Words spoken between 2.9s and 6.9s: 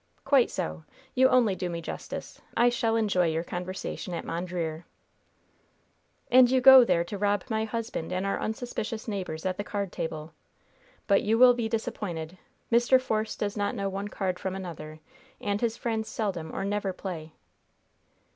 enjoy your conversation at Mondreer." "And you go